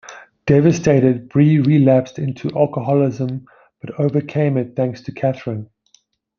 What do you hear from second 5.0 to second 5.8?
to Katherine.